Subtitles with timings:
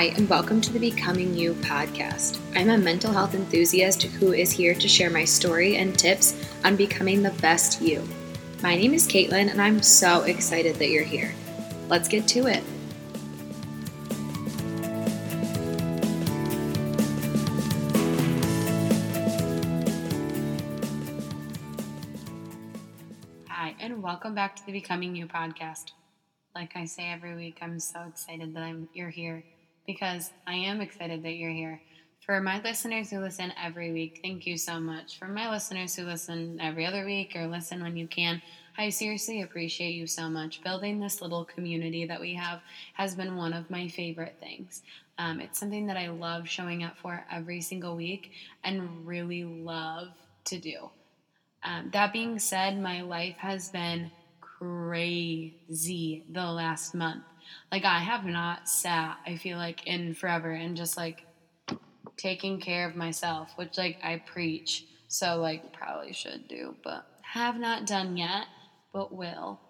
[0.00, 2.40] Hi, and welcome to the Becoming You podcast.
[2.56, 6.34] I'm a mental health enthusiast who is here to share my story and tips
[6.64, 8.08] on becoming the best you.
[8.62, 11.34] My name is Caitlin, and I'm so excited that you're here.
[11.90, 12.64] Let's get to it.
[23.48, 25.90] Hi, and welcome back to the Becoming You podcast.
[26.54, 29.44] Like I say every week, I'm so excited that I'm you're here
[29.92, 31.80] because I am excited that you're here.
[32.24, 35.18] For my listeners who listen every week, thank you so much.
[35.18, 38.40] For my listeners who listen every other week or listen when you can,
[38.78, 40.62] I seriously appreciate you so much.
[40.62, 42.60] Building this little community that we have
[42.94, 44.82] has been one of my favorite things.
[45.18, 48.30] Um, it's something that I love showing up for every single week
[48.62, 50.08] and really love
[50.44, 50.90] to do.
[51.64, 57.24] Um, that being said, my life has been crazy the last month.
[57.72, 61.24] Like, I have not sat, I feel like, in forever and just like
[62.16, 64.86] taking care of myself, which, like, I preach.
[65.08, 68.46] So, like, probably should do, but have not done yet,
[68.92, 69.60] but will.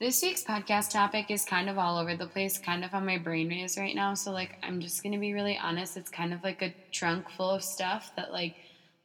[0.00, 3.18] This week's podcast topic is kind of all over the place, kind of on my
[3.18, 4.14] brainwaves right now.
[4.14, 5.96] So, like, I'm just to be really honest.
[5.96, 8.54] It's kind of like a trunk full of stuff that, like,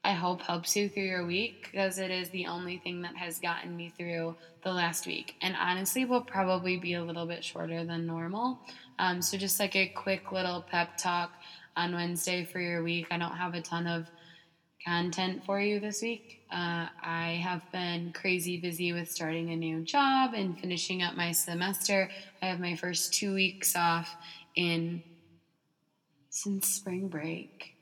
[0.03, 3.39] I hope helps you through your week because it is the only thing that has
[3.39, 5.35] gotten me through the last week.
[5.41, 8.59] And honestly, will probably be a little bit shorter than normal.
[8.99, 11.31] Um, so, just like a quick little pep talk
[11.77, 13.07] on Wednesday for your week.
[13.11, 14.07] I don't have a ton of
[14.85, 16.41] content for you this week.
[16.51, 21.31] Uh, I have been crazy busy with starting a new job and finishing up my
[21.31, 22.09] semester.
[22.41, 24.13] I have my first two weeks off
[24.55, 25.01] in
[26.29, 27.73] since spring break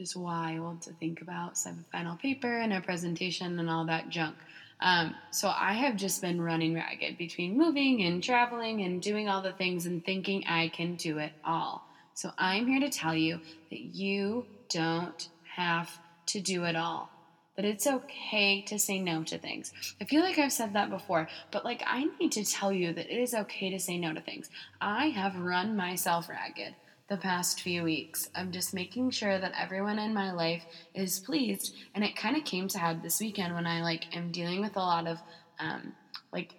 [0.00, 1.52] is wild to think about.
[1.66, 4.36] A final paper and a presentation and all that junk.
[4.80, 9.42] Um, so I have just been running ragged between moving and traveling and doing all
[9.42, 11.86] the things and thinking I can do it all.
[12.14, 15.90] So I'm here to tell you that you don't have
[16.26, 17.10] to do it all.
[17.56, 19.72] That it's okay to say no to things.
[20.00, 23.12] I feel like I've said that before, but like I need to tell you that
[23.12, 24.48] it is okay to say no to things.
[24.80, 26.74] I have run myself ragged
[27.10, 31.74] the past few weeks of just making sure that everyone in my life is pleased.
[31.94, 34.76] And it kind of came to head this weekend when I like am dealing with
[34.76, 35.18] a lot of
[35.58, 35.92] um,
[36.32, 36.54] like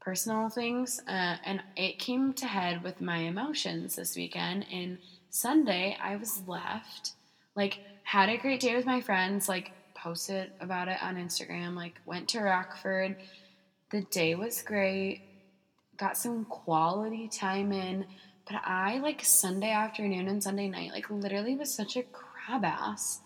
[0.00, 4.64] personal things, uh, and it came to head with my emotions this weekend.
[4.72, 4.98] And
[5.30, 7.14] Sunday, I was left
[7.56, 12.00] like had a great day with my friends, like posted about it on Instagram, like
[12.06, 13.16] went to Rockford.
[13.90, 15.22] The day was great.
[15.96, 18.06] Got some quality time in
[18.46, 23.20] but I like Sunday afternoon and Sunday night, like literally was such a crab ass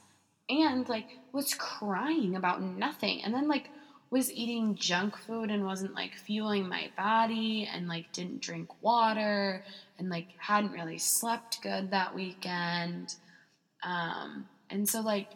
[0.48, 3.22] and like was crying about nothing.
[3.22, 3.68] And then like
[4.10, 9.62] was eating junk food and wasn't like fueling my body and like didn't drink water
[9.98, 13.14] and like hadn't really slept good that weekend.
[13.82, 15.28] Um, and so like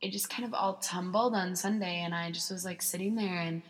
[0.00, 3.40] it just kind of all tumbled on Sunday and I just was like sitting there
[3.40, 3.62] and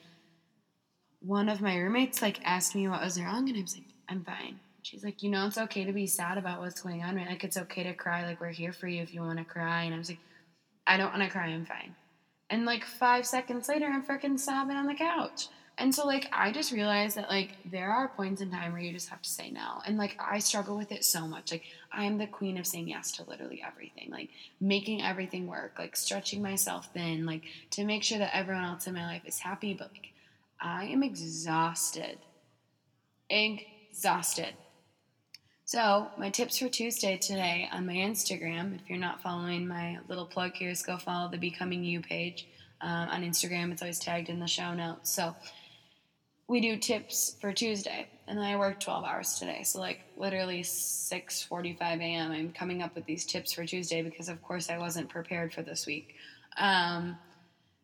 [1.21, 4.25] one of my roommates like asked me what was wrong and I was like, I'm
[4.25, 4.61] fine.
[4.87, 7.27] She's like, you know, it's okay to be sad about what's going on, right?
[7.27, 8.25] Like, it's okay to cry.
[8.25, 9.83] Like, we're here for you if you want to cry.
[9.83, 10.21] And I was like,
[10.87, 11.47] I don't want to cry.
[11.47, 11.97] I'm fine.
[12.51, 15.49] And like five seconds later, I'm freaking sobbing on the couch.
[15.77, 18.93] And so, like, I just realized that, like, there are points in time where you
[18.93, 19.83] just have to say no.
[19.85, 21.51] And, like, I struggle with it so much.
[21.51, 25.95] Like, I'm the queen of saying yes to literally everything, like, making everything work, like,
[25.95, 27.43] stretching myself thin, like,
[27.73, 29.75] to make sure that everyone else in my life is happy.
[29.75, 30.13] But, like,
[30.59, 32.21] I am exhausted.
[33.29, 34.55] Exhausted.
[35.67, 40.25] So, my tips for Tuesday today on my Instagram, if you're not following my little
[40.25, 42.47] plug here, is go follow the Becoming You page
[42.81, 43.73] um, on Instagram.
[43.73, 45.11] It's always tagged in the show notes.
[45.11, 45.35] So,
[46.47, 49.65] we do tips for Tuesday, and then I worked 12 hours today.
[49.65, 54.41] So, like, literally 6.45 a.m., I'm coming up with these tips for Tuesday because, of
[54.45, 56.15] course, I wasn't prepared for this week.
[56.59, 57.19] Um,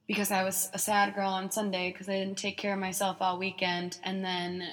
[0.06, 3.16] because I was a sad girl on Sunday because I didn't take care of myself
[3.18, 4.68] all weekend, and then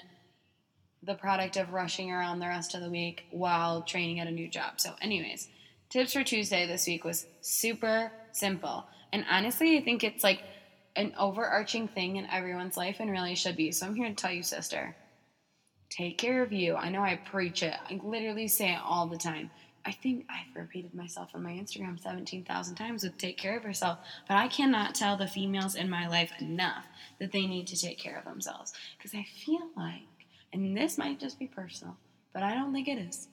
[1.09, 4.47] the product of rushing around the rest of the week while training at a new
[4.47, 4.79] job.
[4.79, 5.49] So, anyways,
[5.89, 8.85] tips for Tuesday this week was super simple.
[9.11, 10.43] And honestly, I think it's like
[10.95, 13.71] an overarching thing in everyone's life and really should be.
[13.71, 14.95] So, I'm here to tell you, sister,
[15.89, 16.75] take care of you.
[16.75, 19.49] I know I preach it, I literally say it all the time.
[19.83, 23.97] I think I've repeated myself on my Instagram 17,000 times with take care of yourself,
[24.27, 26.85] but I cannot tell the females in my life enough
[27.17, 30.18] that they need to take care of themselves because I feel like
[30.53, 31.95] and this might just be personal,
[32.33, 33.27] but I don't think it is.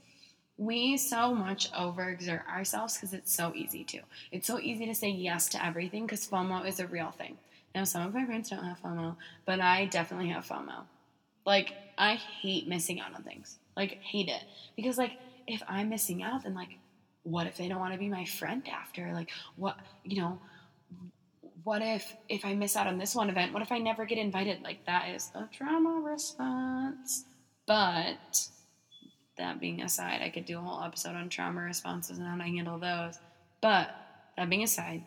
[0.58, 4.00] We so much overexert ourselves because it's so easy to.
[4.32, 7.36] It's so easy to say yes to everything because FOMO is a real thing.
[7.74, 10.84] Now, some of my friends don't have FOMO, but I definitely have FOMO.
[11.44, 13.58] Like, I hate missing out on things.
[13.76, 14.42] Like, hate it.
[14.76, 15.12] Because, like,
[15.46, 16.78] if I'm missing out, then like,
[17.22, 19.12] what if they don't want to be my friend after?
[19.12, 20.38] Like, what, you know,
[21.66, 23.52] what if if I miss out on this one event?
[23.52, 24.62] What if I never get invited?
[24.62, 27.24] Like that is a trauma response.
[27.66, 28.48] But
[29.36, 32.44] that being aside, I could do a whole episode on trauma responses and how to
[32.44, 33.18] handle those.
[33.60, 33.90] But
[34.36, 35.02] that being aside,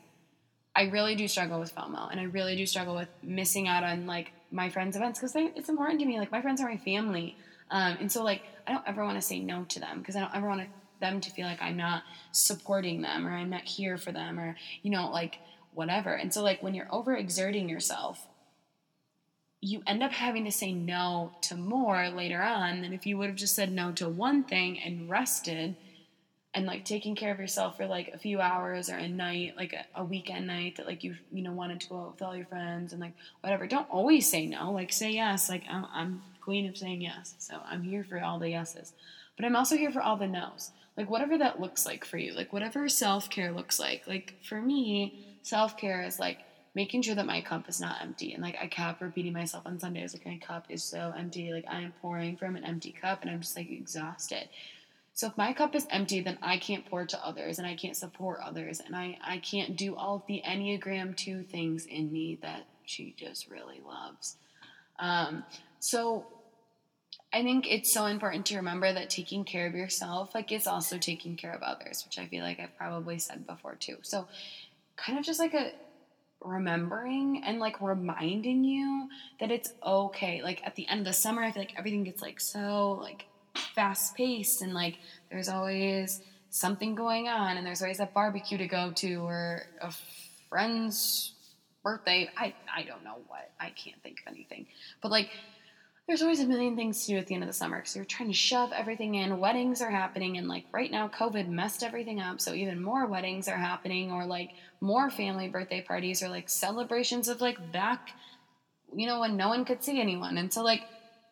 [0.75, 4.05] I really do struggle with FOMO and I really do struggle with missing out on
[4.05, 6.19] like my friends' events because it's important to me.
[6.19, 7.37] Like my friends are my family.
[7.71, 10.19] Um, and so like I don't ever want to say no to them because I
[10.19, 10.67] don't ever want
[10.99, 12.03] them to feel like I'm not
[12.33, 15.39] supporting them or I'm not here for them or you know like
[15.73, 16.13] whatever.
[16.13, 18.27] And so like when you're overexerting yourself,
[19.61, 23.27] you end up having to say no to more later on than if you would
[23.27, 25.75] have just said no to one thing and rested
[26.53, 29.73] and like taking care of yourself for like a few hours or a night, like
[29.73, 32.35] a, a, weekend night that like you you know wanted to go out with all
[32.35, 33.67] your friends and like whatever.
[33.67, 34.71] Don't always say no.
[34.71, 35.49] Like say yes.
[35.49, 38.93] Like I'm, I'm queen of saying yes, so I'm here for all the yeses,
[39.35, 40.71] but I'm also here for all the nos.
[40.97, 42.33] Like whatever that looks like for you.
[42.33, 44.07] Like whatever self care looks like.
[44.07, 46.39] Like for me, self care is like
[46.75, 48.33] making sure that my cup is not empty.
[48.33, 51.51] And like I kept repeating myself on Sundays, like my cup is so empty.
[51.51, 54.49] Like I am pouring from an empty cup, and I'm just like exhausted
[55.19, 57.97] so if my cup is empty, then I can't pour to others and I can't
[57.97, 62.39] support others and I, I can't do all of the Enneagram 2 things in me
[62.41, 64.37] that she just really loves.
[64.97, 65.43] Um,
[65.81, 66.25] so
[67.33, 70.97] I think it's so important to remember that taking care of yourself, like, is also
[70.97, 73.97] taking care of others, which I feel like I've probably said before too.
[74.03, 74.25] So,
[75.05, 75.71] kind of just like a
[76.41, 79.09] remembering and like reminding you
[79.39, 80.41] that it's okay.
[80.41, 83.25] Like, at the end of the summer, I feel like everything gets like so like
[83.75, 84.97] fast paced and like
[85.29, 89.93] there's always something going on and there's always a barbecue to go to or a
[90.49, 91.33] friend's
[91.83, 92.29] birthday.
[92.37, 93.51] I, I don't know what.
[93.59, 94.65] I can't think of anything.
[95.01, 95.29] But like
[96.09, 98.03] there's always a million things to do at the end of the summer because you're
[98.03, 99.39] trying to shove everything in.
[99.39, 102.41] Weddings are happening, and like right now, COVID messed everything up.
[102.41, 104.49] So even more weddings are happening, or like
[104.81, 108.09] more family birthday parties, or like celebrations of like back,
[108.91, 110.39] you know, when no one could see anyone.
[110.39, 110.81] And so like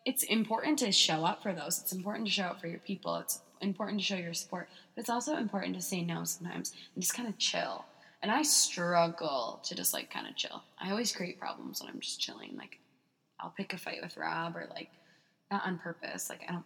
[0.06, 1.80] it's important to show up for those.
[1.80, 3.16] It's important to show up for your people.
[3.16, 7.02] It's important to show your support, but it's also important to say no sometimes and
[7.02, 7.84] just kind of chill.
[8.22, 10.62] And I struggle to just like kind of chill.
[10.80, 12.56] I always create problems when I'm just chilling.
[12.56, 12.78] Like
[13.40, 14.90] I'll pick a fight with Rob or like
[15.50, 16.28] not on purpose.
[16.28, 16.64] Like I don't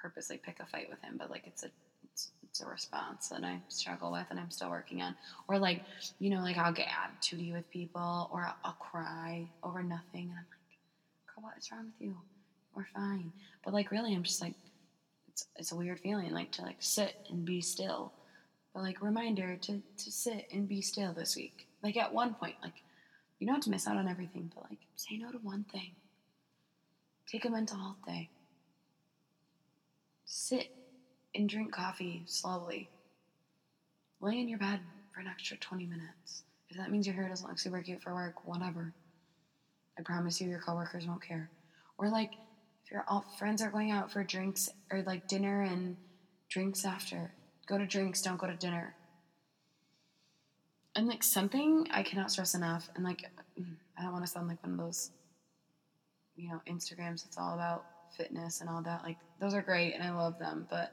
[0.00, 1.70] purposely pick a fight with him, but like it's a
[2.04, 5.14] it's, it's a response that I struggle with and I'm still working on.
[5.48, 5.82] Or like,
[6.18, 10.38] you know, like I'll get attitudey with people or I'll, I'll cry over nothing and
[10.38, 12.16] I'm like, girl, what is wrong with you?
[12.76, 13.32] we're fine.
[13.64, 14.54] But like really I'm just like
[15.28, 18.12] it's it's a weird feeling like to like sit and be still.
[18.74, 21.66] But like reminder to to sit and be still this week.
[21.82, 22.74] Like at one point, like
[23.38, 25.92] you don't have to miss out on everything, but like say no to one thing.
[27.36, 28.30] Take a mental health day.
[30.24, 30.70] Sit
[31.34, 32.88] and drink coffee slowly.
[34.22, 34.80] Lay in your bed
[35.12, 36.44] for an extra 20 minutes.
[36.70, 38.94] If that means your hair doesn't look super cute for work, whatever.
[39.98, 41.50] I promise you, your coworkers won't care.
[41.98, 42.32] Or like,
[42.86, 43.04] if your
[43.38, 45.98] friends are going out for drinks or like dinner and
[46.48, 47.32] drinks after,
[47.66, 48.94] go to drinks, don't go to dinner.
[50.94, 53.26] And like something I cannot stress enough, and like
[53.98, 55.10] I don't want to sound like one of those,
[56.36, 57.84] you know, Instagrams that's all about
[58.16, 59.02] fitness and all that.
[59.02, 60.92] Like those are great and I love them, but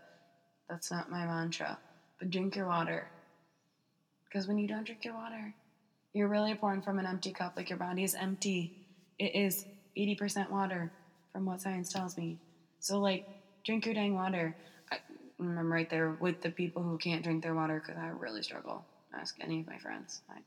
[0.70, 1.78] that's not my mantra.
[2.20, 3.08] But drink your water.
[4.26, 5.54] Because when you don't drink your water,
[6.14, 7.54] you're really pouring from an empty cup.
[7.56, 8.72] Like your body is empty.
[9.20, 9.66] It is
[9.98, 10.92] 80% water
[11.32, 12.38] from what science tells me.
[12.80, 13.26] So, like,
[13.66, 14.56] drink your dang water.
[14.92, 14.98] I,
[15.40, 18.86] I'm right there with the people who can't drink their water because I really struggle.
[19.14, 20.22] Ask any of my friends.
[20.30, 20.40] I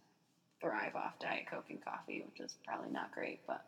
[0.60, 3.64] thrive off Diet Coke and coffee, which is probably not great, but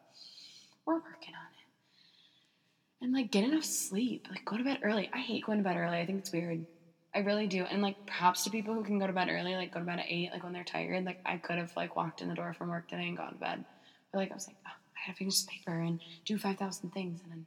[0.89, 3.05] we're working on it.
[3.05, 4.27] And, like, get enough sleep.
[4.29, 5.09] Like, go to bed early.
[5.13, 5.99] I hate going to bed early.
[5.99, 6.67] I think it's weird.
[7.15, 7.65] I really do.
[7.65, 9.99] And like props to people who can go to bed early, like go to bed
[9.99, 11.05] at eight, like when they're tired.
[11.05, 13.39] Like I could have like walked in the door from work today and gone to
[13.39, 13.65] bed.
[14.13, 17.21] But like I was like, oh, I gotta finish this paper and do 5,000 things.
[17.23, 17.47] And then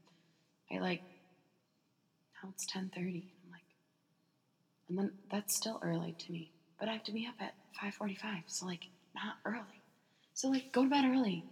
[0.71, 1.03] I like,
[2.43, 2.97] now it's 10.30.
[2.97, 3.61] I'm like,
[4.89, 6.51] and then that's still early to me.
[6.79, 8.43] But I have to be up at 5.45.
[8.47, 9.81] So like, not early.
[10.33, 11.45] So like, go to bed early.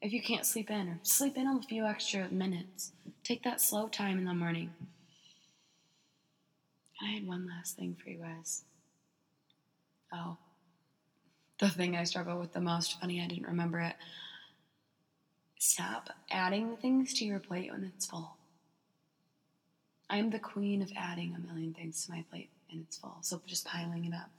[0.00, 2.92] If you can't sleep in or sleep in a few extra minutes.
[3.24, 4.70] Take that slow time in the morning.
[7.02, 8.64] I had one last thing for you guys.
[10.12, 10.36] Oh,
[11.58, 13.00] the thing I struggle with the most.
[13.00, 13.94] Funny, I didn't remember it.
[15.58, 18.36] Stop adding things to your plate when it's full.
[20.08, 23.18] I'm the queen of adding a million things to my plate and it's full.
[23.22, 24.30] So just piling it up.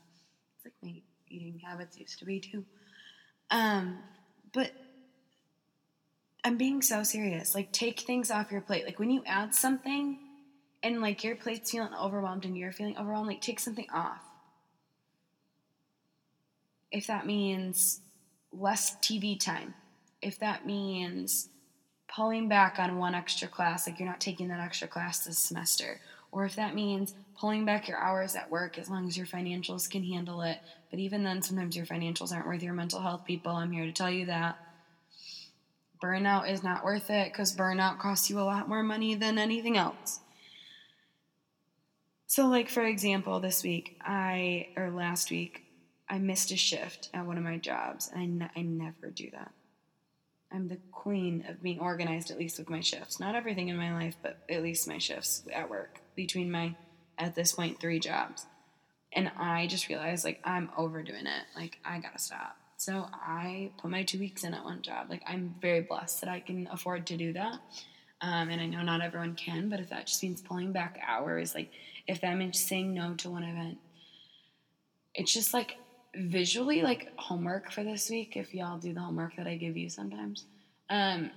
[0.55, 2.63] It's like my eating habits used to be too.
[3.51, 3.97] Um,
[4.53, 4.71] but
[6.47, 7.53] I'm being so serious.
[7.53, 8.85] Like take things off your plate.
[8.85, 10.17] Like when you add something,
[10.81, 14.21] and like your plate's feeling overwhelmed and you're feeling overwhelmed, like take something off.
[16.89, 17.99] If that means
[18.53, 19.73] less TV time,
[20.21, 21.49] if that means
[22.07, 25.99] pulling back on one extra class, like you're not taking that extra class this semester,
[26.31, 29.89] or if that means pulling back your hours at work as long as your financials
[29.89, 30.59] can handle it.
[30.91, 33.51] But even then, sometimes your financials aren't worth your mental health, people.
[33.51, 34.57] I'm here to tell you that.
[36.01, 39.77] Burnout is not worth it because burnout costs you a lot more money than anything
[39.77, 40.19] else.
[42.27, 45.63] So, like, for example, this week, I, or last week,
[46.09, 49.29] I missed a shift at one of my jobs, and I, ne- I never do
[49.31, 49.51] that.
[50.51, 53.19] I'm the queen of being organized, at least with my shifts.
[53.19, 56.75] Not everything in my life, but at least my shifts at work between my,
[57.17, 58.45] at this point, three jobs.
[59.13, 61.43] And I just realized, like, I'm overdoing it.
[61.55, 62.57] Like, I gotta stop.
[62.77, 65.07] So I put my two weeks in at one job.
[65.09, 67.59] Like, I'm very blessed that I can afford to do that.
[68.21, 71.53] Um, and I know not everyone can, but if that just means pulling back hours,
[71.53, 71.71] like,
[72.07, 73.79] if that means saying no to one event,
[75.13, 75.77] it's just like
[76.15, 79.89] visually like homework for this week if y'all do the homework that I give you
[79.89, 80.45] sometimes.
[80.89, 81.31] Um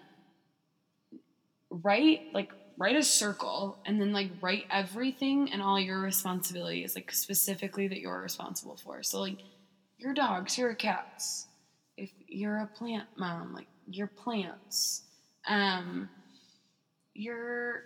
[1.70, 7.12] write like write a circle and then like write everything and all your responsibilities like
[7.12, 9.02] specifically that you're responsible for.
[9.02, 9.38] So like
[10.00, 11.46] your dogs, your cats.
[11.96, 15.02] If you're a plant mom, like your plants.
[15.48, 16.08] Um
[17.14, 17.82] your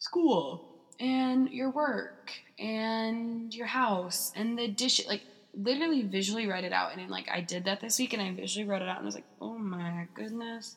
[0.00, 0.64] school
[0.98, 5.22] and your work and your house and the dish like
[5.54, 8.32] literally visually write it out and then, like I did that this week and I
[8.32, 10.76] visually wrote it out and I was like, "Oh my goodness."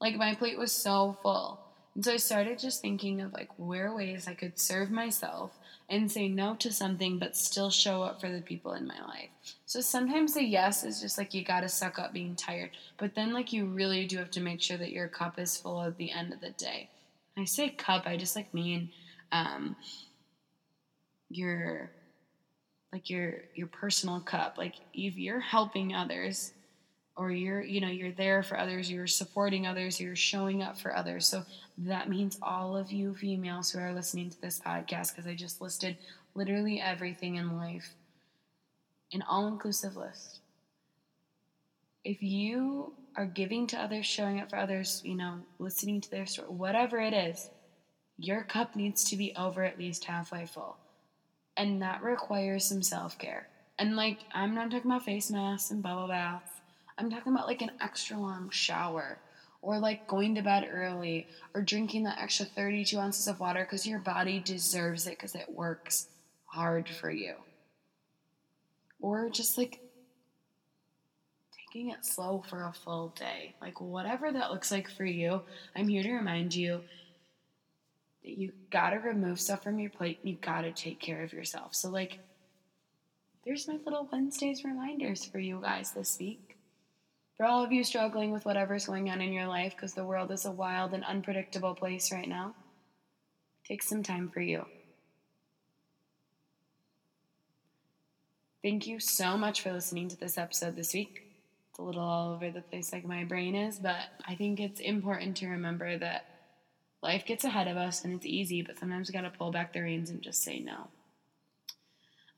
[0.00, 1.63] Like my plate was so full.
[1.94, 5.52] And so I started just thinking of like where ways I could serve myself
[5.88, 9.28] and say no to something but still show up for the people in my life.
[9.66, 13.14] So sometimes the yes is just like you got to suck up being tired, but
[13.14, 15.96] then like you really do have to make sure that your cup is full at
[15.96, 16.90] the end of the day.
[17.36, 18.90] I say cup, I just like mean
[19.32, 19.76] um,
[21.28, 21.90] your
[22.92, 24.56] like your your personal cup.
[24.56, 26.52] Like if you're helping others
[27.16, 30.94] or you're you know you're there for others, you're supporting others, you're showing up for
[30.94, 31.26] others.
[31.26, 31.44] So
[31.78, 35.60] that means all of you females who are listening to this podcast because I just
[35.60, 35.96] listed
[36.34, 37.94] literally everything in life.
[39.12, 40.40] An all-inclusive list.
[42.04, 46.26] If you are giving to others, showing up for others, you know, listening to their
[46.26, 47.48] story, whatever it is,
[48.18, 50.76] your cup needs to be over at least halfway full.
[51.56, 53.48] And that requires some self care.
[53.78, 56.50] And like, I'm not talking about face masks and bubble baths.
[56.98, 59.18] I'm talking about like an extra long shower
[59.62, 63.86] or like going to bed early or drinking that extra 32 ounces of water because
[63.86, 66.08] your body deserves it because it works
[66.46, 67.34] hard for you.
[69.00, 69.80] Or just like
[71.74, 73.54] taking it slow for a full day.
[73.60, 75.42] Like, whatever that looks like for you,
[75.74, 76.80] I'm here to remind you
[78.22, 81.74] that you gotta remove stuff from your plate and you gotta take care of yourself.
[81.74, 82.20] So, like,
[83.44, 86.53] there's my little Wednesdays reminders for you guys this week.
[87.36, 90.30] For all of you struggling with whatever's going on in your life, because the world
[90.30, 92.54] is a wild and unpredictable place right now,
[93.66, 94.66] take some time for you.
[98.62, 101.22] Thank you so much for listening to this episode this week.
[101.70, 104.80] It's a little all over the place like my brain is, but I think it's
[104.80, 106.26] important to remember that
[107.02, 109.72] life gets ahead of us and it's easy, but sometimes we got to pull back
[109.72, 110.88] the reins and just say no.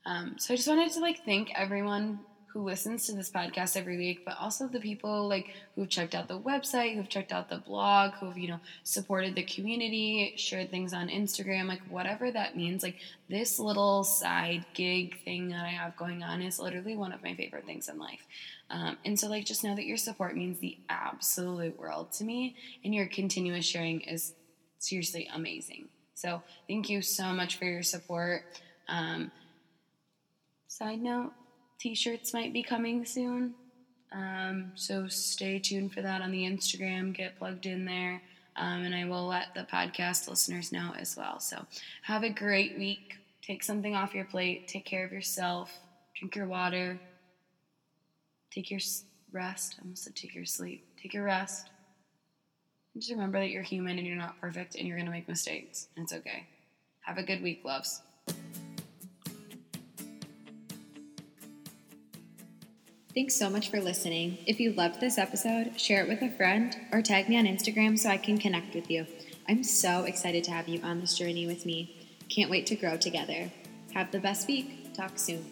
[0.06, 2.20] Um, so I just wanted to like thank everyone
[2.56, 6.26] who listens to this podcast every week, but also the people like who've checked out
[6.26, 10.94] the website, who've checked out the blog, who've you know supported the community, shared things
[10.94, 12.82] on Instagram, like whatever that means.
[12.82, 12.96] Like
[13.28, 17.34] this little side gig thing that I have going on is literally one of my
[17.34, 18.26] favorite things in life.
[18.70, 22.56] Um, and so like just know that your support means the absolute world to me,
[22.82, 24.32] and your continuous sharing is
[24.78, 25.88] seriously amazing.
[26.14, 28.44] So thank you so much for your support.
[28.88, 29.30] Um,
[30.68, 31.32] side note,
[31.78, 33.54] t-shirts might be coming soon.
[34.12, 37.14] Um, so stay tuned for that on the Instagram.
[37.14, 38.22] Get plugged in there.
[38.56, 41.40] Um, and I will let the podcast listeners know as well.
[41.40, 41.66] So
[42.02, 43.16] have a great week.
[43.42, 44.66] Take something off your plate.
[44.66, 45.72] Take care of yourself.
[46.14, 46.98] Drink your water.
[48.50, 48.80] Take your
[49.32, 49.76] rest.
[49.78, 50.86] I almost said take your sleep.
[51.00, 51.68] Take your rest.
[52.96, 55.88] Just remember that you're human and you're not perfect and you're going to make mistakes.
[55.94, 56.46] And it's okay.
[57.00, 58.00] Have a good week, loves.
[63.16, 64.36] Thanks so much for listening.
[64.46, 67.98] If you loved this episode, share it with a friend or tag me on Instagram
[67.98, 69.06] so I can connect with you.
[69.48, 71.96] I'm so excited to have you on this journey with me.
[72.28, 73.50] Can't wait to grow together.
[73.94, 74.92] Have the best week.
[74.92, 75.46] Talk soon.